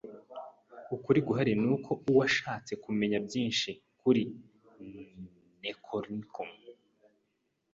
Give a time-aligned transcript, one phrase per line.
[0.95, 3.69] ukuri guhari nuko uwushatse kumenya byinshi
[3.99, 4.23] kuri
[5.61, 6.49] nekoronikom